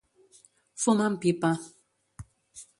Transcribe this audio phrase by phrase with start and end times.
[0.85, 1.53] Fumar amb pipa.